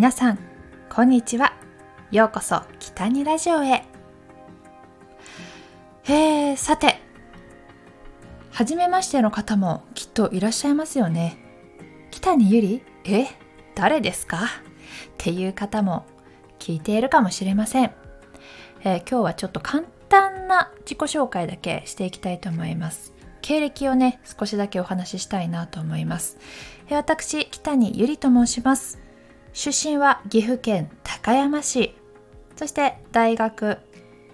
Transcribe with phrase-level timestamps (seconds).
[0.00, 0.38] 皆さん
[0.88, 1.52] こんにちは。
[2.10, 3.84] ようこそ北にラジオへ。
[6.06, 7.02] えー、さて
[8.50, 11.36] 初めましての方もきっといらっしゃいますよね。
[12.10, 13.26] 北にゆりえ
[13.74, 14.38] 誰ですか？
[14.38, 14.48] っ
[15.18, 16.06] ていう方も
[16.58, 17.90] 聞いているかもしれません、
[18.84, 23.12] えー、今日はちょっと簡単な自己紹介だけしていきたいと思います。
[23.42, 26.38] 経歴をね少しだけお話ししたいなと思います。
[26.88, 28.98] 私北にゆりと申します。
[29.52, 31.94] 出身は岐阜県高山市。
[32.56, 33.78] そして大学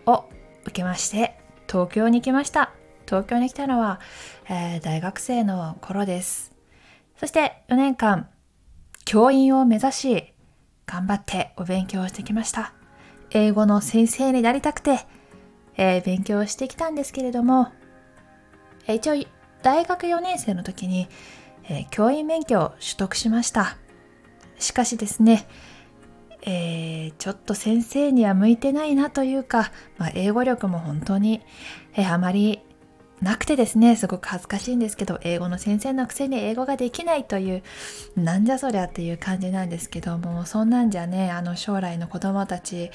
[0.06, 0.24] を
[0.62, 2.72] 受けまして東京に来ました。
[3.06, 4.00] 東京に来たのは、
[4.48, 6.52] えー、大学生の頃です。
[7.18, 8.28] そして4年間
[9.04, 10.34] 教員を目指し
[10.86, 12.72] 頑張ってお勉強してきました。
[13.30, 15.00] 英語の先生になりたくて、
[15.76, 17.72] えー、勉強してきたんですけれども
[18.86, 19.14] え一応
[19.62, 21.08] 大学4年生の時に、
[21.68, 23.76] え、教員免許を取得しました。
[24.58, 25.46] しかしですね、
[26.42, 31.42] えー、ちょっと先生には向いてないなというか、まあ、英語力も本当に、
[31.94, 32.60] えー、あまり
[33.20, 37.62] なくてですねすごく恥ずかしいんですけど英語の先生のくせに英語ができないという
[38.14, 42.90] なんじゃそりゃっていう感じなんですけどもそんなんじゃねあの将来の子供たち、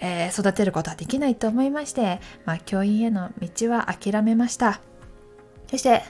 [0.00, 4.80] えー、育てることはできないと思いまして、まあ、教員への道は諦めました。
[5.70, 6.02] そして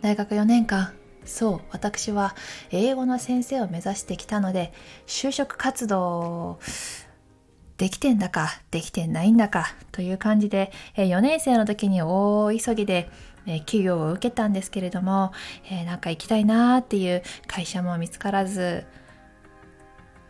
[0.00, 0.94] 大学4年間
[1.24, 2.34] そう私は
[2.70, 4.72] 英語の先生を目指してきたので
[5.06, 6.58] 就職活動
[7.76, 13.10] できてんだかできてないんだかという感じで4年生の時に大急ぎで
[13.66, 15.32] 企業を受けたんですけれども
[15.86, 18.84] なんか行きたいなーっていう会社も見つからず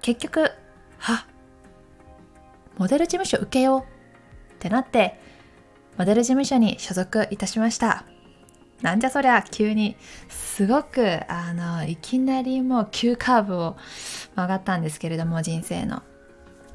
[0.01, 0.51] 結局
[0.99, 1.27] は
[2.79, 5.21] モデル事務所受けようってなって
[5.97, 8.05] モデル事務所に所属いたしました。
[8.83, 9.97] なんじゃそりゃ急に
[10.29, 13.77] すごくあのいきなりもう急カーブを
[14.35, 16.03] 曲がったんですけれども人生の。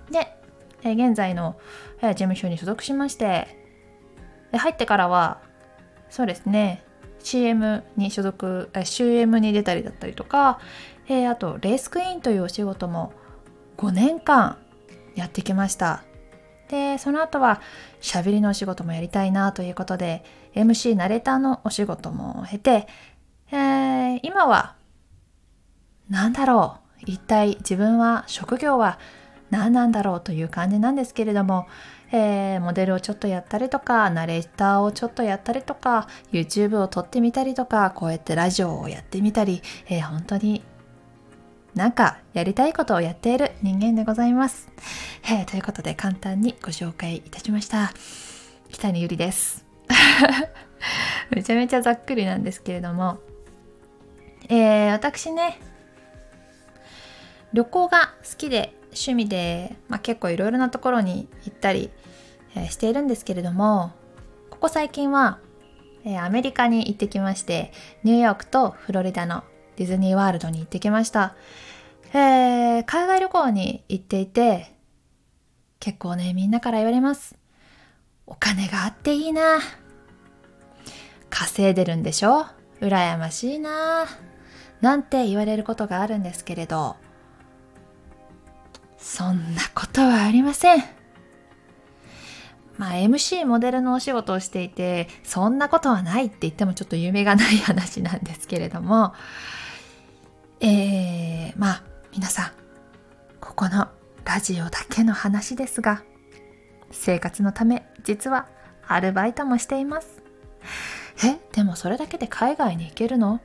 [0.09, 0.35] で、
[0.81, 1.57] え現在の、
[2.01, 3.47] え事務所に所属しまして
[4.51, 5.41] で入ってからは
[6.09, 6.83] そうですね
[7.19, 10.59] CM に所属、え CM に出たりだったりとか、
[11.07, 13.13] えあとレースクイーンというお仕事も
[13.77, 14.57] 5年間
[15.15, 16.03] やってきました。
[16.69, 17.61] でその後は
[17.99, 22.87] 喋りのお仕事もやりたいなということで MC ナレーターのお仕事も経て、
[23.51, 24.75] えー、今は
[26.09, 27.03] 何だろう？
[27.05, 28.99] 一体自分は職業は
[29.49, 31.67] 何なんだろうという感じなんですけれども、
[32.11, 40.63] えー、モデルをちょっとやったりとかナレーターをちょっとやったりとか YouTube を撮ってみたりとかこうやってラジオをやってみたり、えー、本当に
[41.75, 44.69] なんかやりたいことをやっている人間でございます。
[45.23, 47.93] えー、ということで簡単にご紹介いたしました。
[48.69, 49.65] 北にゆりです。
[51.29, 53.19] めちゃめちゃざっくりなんですけれども、
[54.49, 55.59] えー、私ね、
[57.53, 61.91] 旅行が好きで趣味で、まあ、結構いろいろなところに行ったり、
[62.55, 63.91] えー、しているんですけれども、
[64.49, 65.39] ここ最近は、
[66.03, 67.71] えー、アメリカに行ってきまして、
[68.03, 69.43] ニューヨークとフロリダの
[69.79, 71.35] ディズニーワールドに行ってきました。
[72.13, 74.75] えー、海外旅行に行っていて、
[75.79, 77.37] 結構ね、みんなから言われます。
[78.27, 79.61] お金があっていいな。
[81.29, 82.45] 稼いでるんでしょ？
[82.81, 84.05] 羨ましいな。
[84.81, 86.97] なんて言われることがあるんですけれど、
[88.97, 90.83] そんなことはありません。
[92.77, 99.13] まあ MC モデルのお仕事をしていて、そんなことはないって言ってもちょっと夢がない話なんですけれども、
[100.61, 102.51] えー、まあ皆さん
[103.39, 103.87] ここの
[104.25, 106.03] ラジオだけの話ですが
[106.91, 108.47] 生活のため実は
[108.85, 110.21] アルバイトもしています。
[111.23, 113.39] えでもそれだけで海外に行けるの？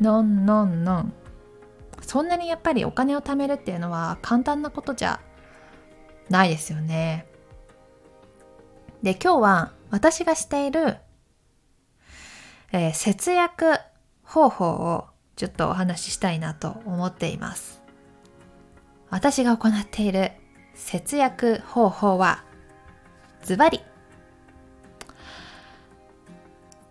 [0.00, 1.12] のんのんのん。
[2.00, 5.20] そんなにやっぱりお金を貯めるっていうのは簡単なことじゃ
[6.30, 7.26] ないですよね。
[9.02, 10.96] で今日は私がしている、
[12.72, 13.78] えー、節約
[14.22, 15.06] 方法を
[15.36, 17.82] ちょっとお話ししたいなと思っています。
[19.10, 20.32] 私が行っている
[20.74, 22.44] 節約方法は
[23.42, 23.80] ズバリ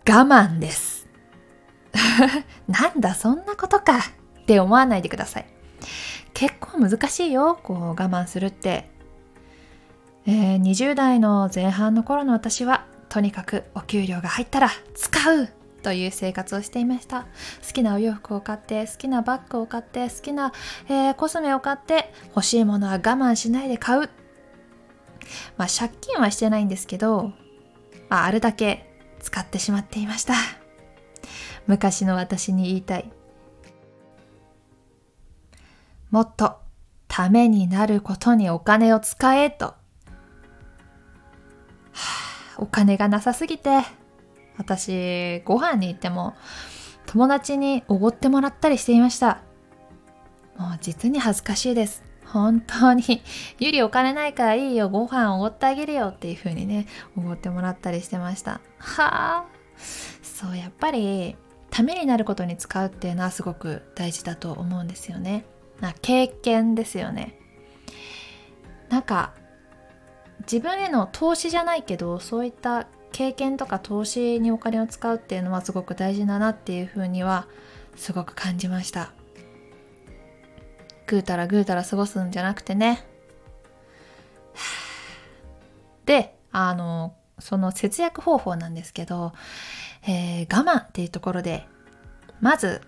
[0.08, 1.08] 我慢です。
[2.68, 5.46] なんだそんなことかって思わないでください。
[6.34, 8.90] 結構難しいよ、こう我慢するって。
[10.26, 15.50] えー、20代の前半の頃の私はとにかくお給料が入ったら使う
[15.84, 17.28] という生活をしていました。
[17.66, 20.52] 好きなお洋服を買って好きなバッグを買って好きな、
[20.88, 24.10] えー、コスメを買って欲しいものは我慢しないで買う。
[25.58, 27.32] まあ借金はしてないんですけど、
[28.10, 28.90] まあ、あるだけ
[29.20, 30.34] 使ってしまっていました。
[31.68, 33.12] 昔の私に言いたい。
[36.10, 36.58] もっと
[37.08, 39.76] ためになることにお金を使えと。
[42.58, 43.82] お金がなさすぎて、
[44.58, 46.36] 私、ご飯に行っても
[47.06, 49.42] 友達におごってもらったりしていました。
[50.58, 52.04] もう実に恥ずかしいです。
[52.26, 53.22] 本当に、
[53.60, 58.62] ゆりお金ないからいいよ、ご飯おごってあげるよっていう風にね、おごってもらったりしてました。
[58.80, 59.46] はあ、
[59.78, 61.36] そう、やっぱり、
[61.70, 65.46] ためになることに使うっていうのはすごく大事だと思うんですよね。
[65.80, 67.36] な経験ですよね。
[68.90, 69.34] なんか、
[70.42, 77.48] 自分への投資じゃないけど、そういった経験とか投資にお金を使うっていうのはすごく大事だなっていう風には
[77.96, 79.12] すごく感じました。
[81.06, 83.06] ぐうたらぐうたら過ごすんじゃなくてね。
[86.06, 89.32] であのその節約方法なんですけど、
[90.08, 91.68] えー、我慢っていうところで
[92.42, 92.82] まず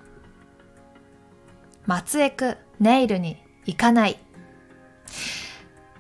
[1.85, 4.19] 松江区ネイルに行かない。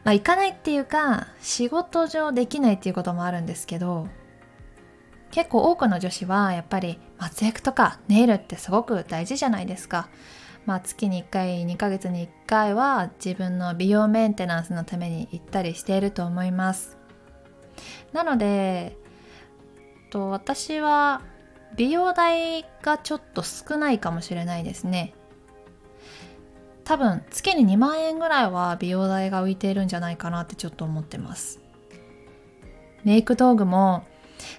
[0.05, 4.07] まあ、行かないっていうか仕事上できないっていうこともあるんですけど
[5.31, 10.07] 結構多くの女子はやっぱり松役とかネイルってすごく大事じゃないですか。
[10.65, 16.97] まあ、月に1回2ヶ月に1回は自分の美容メンテナンスのために行ったりしていると思います
[18.13, 18.97] なので
[20.09, 21.21] と私は
[21.75, 25.13] 美容代がちょっと少ないかもしれないですね
[26.85, 31.59] 多分月に2万円ぐらいは美容代が浮いているんじゃないかなってちょっと思ってます。
[33.03, 34.03] メイク道具も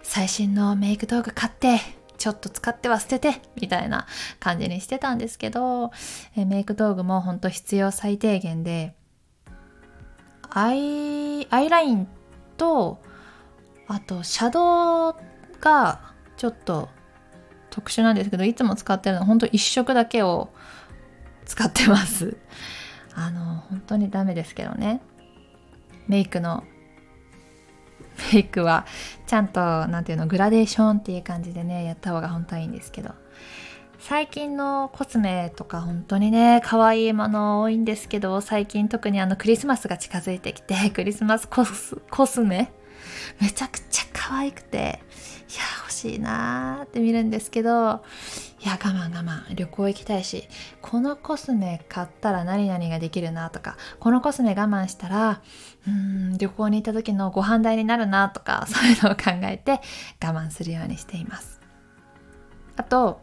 [0.02, 1.80] 最新のメイク道具買って
[2.18, 4.06] ちょっと使っては捨ててみたいな
[4.40, 5.90] 感じにしてたんですけど
[6.36, 8.94] えメイク道具もほんと必要最低限で
[10.48, 12.08] アイアイライン
[12.56, 13.00] と
[13.88, 15.14] あとシャドウ
[15.60, 16.88] がちょっと
[17.70, 20.50] 特殊なんですけどいつも使ってるのは本当1色だけを
[21.46, 22.36] 使ってます。
[23.14, 25.00] あの本当にダメですけどね。
[26.06, 26.64] メイクの
[28.32, 28.86] メイクは
[29.26, 33.14] ちゃんと何ていうのグラデーションっていう感じでねやった方が本当はいいんですけど。
[33.98, 42.72] 最近のコスメとか本当にね可愛いもの多いんですけど最近特にあのクリスマスが近づいてきてクリスマスコスコスメ
[43.40, 48.04] めちゃくちゃ可愛くていや欲しいなーって見るんですけど
[48.58, 49.54] いや我慢我慢。
[49.54, 50.48] 旅行行きたいし
[50.80, 55.42] このコスメ買ったら何々ができるなとかこのコスメ我慢したら
[55.86, 59.80] うん旅行に行った時のご飯代になるなとか そういうのを考えて
[60.22, 61.60] 我慢するようにしています。
[62.76, 63.20] あと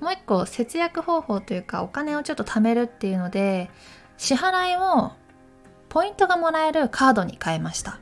[0.00, 3.70] もう一個節約方法というかお金をちょっと貯めるっていうので
[4.16, 5.12] 支払いを
[5.88, 8.00] ポイントがもらえるカードに変えました。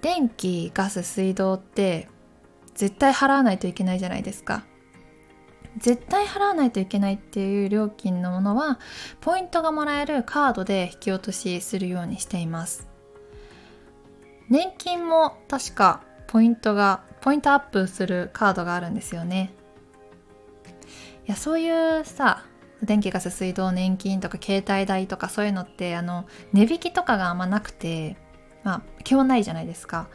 [0.00, 2.08] 電気ガス水道って
[2.74, 4.64] 絶対払わないといけないじゃないですか。
[5.78, 8.78] 絶対払わないといけないっていう料金のものは
[9.20, 12.88] ポイントがもらえるカードで引き落としするようにしています。
[14.48, 19.52] 年金も確かポイントがポイントアップするカードがあるんですよね。
[21.26, 22.44] いやそういうさ
[22.82, 28.16] 電気ガス水道年金とか携帯代とかそういうのってあの値引きとかがあんまなくて
[28.62, 30.08] まあ基本ないじゃないですか。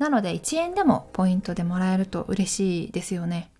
[0.00, 3.50] なので1円でもポイントでもらえると嬉しいですよね。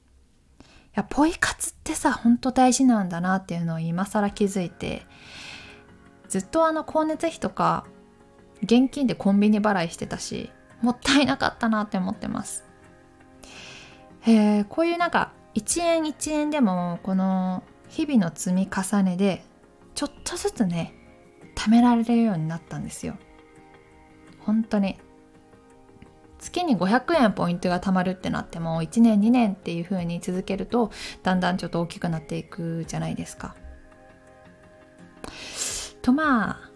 [0.61, 0.65] い
[0.95, 5.03] やポイ活ってさほんと大事なんだなっていうのを今更気づいて
[6.29, 7.85] ずっとあの光熱費とか
[8.63, 10.51] 現金でコンビニ払いしてたし
[10.81, 12.65] もったいなかったなって思ってます。
[14.27, 19.45] えー、こういうなんか1円1円でもこの日々の積み重ねで
[19.95, 20.95] ちょっとずつね
[21.55, 23.19] 貯められるようになったんですよ。
[24.39, 24.99] 本当に。
[26.41, 30.91] 月に500円ポイントが貯まるってなっても1年2年っていう風に続けると
[31.23, 33.55] だんだんちょっと大きくなっていくじゃないですか。
[36.03, 36.71] とまあ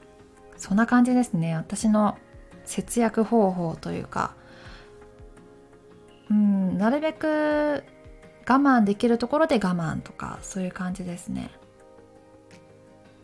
[0.56, 2.18] そんな感じですね私の
[2.64, 4.34] 節約方法というか
[6.30, 7.84] うんなるべく
[8.46, 11.50] 我慢できるところで我慢とかそういう感じですね。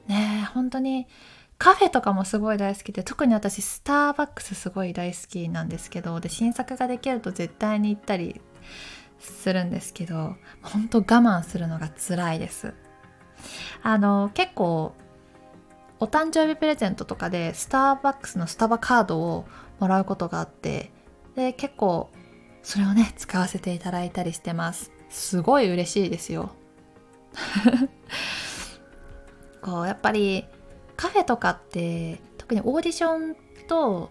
[0.06, 1.06] ねえ本当に
[1.61, 8.40] カフェとかもすごい大好きで特に私スターバックスすごい大好きなんですけどで新作ができると絶対に行ったり
[9.19, 12.73] するんですけど本当我慢するのが辛いです。
[13.83, 14.95] あの結構
[15.99, 19.45] お誕生日プレゼントとかでスターバックスのスタバカードを
[19.81, 20.90] もらうことがあって
[21.37, 22.09] で結構
[22.62, 24.93] それをね使わせていただいたりしてます。
[25.11, 26.52] すごい嬉しいですよ。
[29.61, 30.47] こうやっぱり
[31.00, 33.37] カフェとかって特にオーディション
[33.69, 34.11] と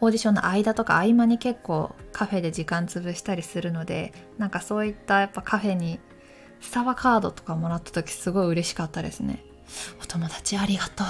[0.00, 6.00] オーディションの間とか合間に結構カフェで時間潰したりするのでなんかそういったやっぱカフェに
[6.60, 9.44] スタバカードとかもらった時すごい嬉しかったですね
[10.02, 11.06] お友達ありがとう。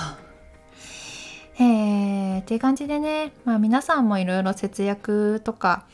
[1.58, 5.86] えー、っていう感じでね、まあ皆さんもいろいろ節約とか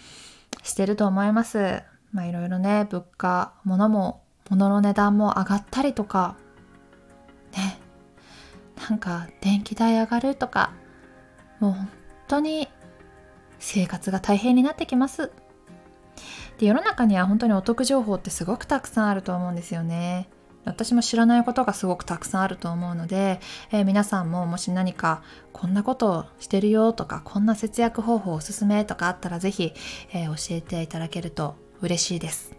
[0.64, 1.82] してると思います。
[2.12, 6.36] まあいろいろね、物価、物も、物の値段も上がったりとか、
[7.52, 7.81] ね、
[8.88, 10.72] なんか電気代上がるとか、
[11.60, 11.88] もう本
[12.28, 12.68] 当に
[13.58, 15.30] 生活が大変になってきます。
[16.58, 20.28] で世の中には本当にお得情報ってすごくたくさんあると思うんですよね。
[20.64, 23.40] 私も知らないことがすごくたくさんあると思うので、
[23.72, 25.22] えー、皆さんももし何か
[25.52, 29.72] こんなことをしてるよとかこんな節約方法おすすめとかあったらぜひ、
[30.12, 32.54] えー、教えていただけると嬉しいです。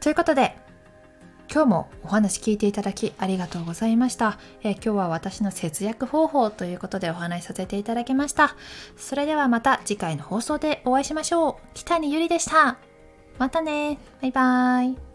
[0.00, 0.56] ということで
[1.56, 8.54] 今日もお話聞いていただきありがとうございました、えー、今日は私の節約方法ということでお話しさせていただきました。
[8.98, 11.54] それではまた次回の放送でお会いしましょう。
[11.72, 12.76] 北にゆりでした。
[13.38, 13.98] またね。
[14.20, 15.05] バイバーイ。